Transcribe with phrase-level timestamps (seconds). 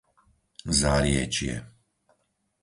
[0.79, 1.55] Záriečie